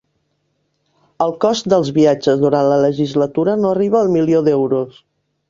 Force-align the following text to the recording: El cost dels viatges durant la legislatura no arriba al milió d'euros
El 1.25 1.33
cost 1.45 1.69
dels 1.73 1.91
viatges 1.97 2.41
durant 2.45 2.71
la 2.73 2.81
legislatura 2.85 3.55
no 3.61 3.71
arriba 3.75 4.01
al 4.01 4.11
milió 4.19 4.43
d'euros 4.51 4.99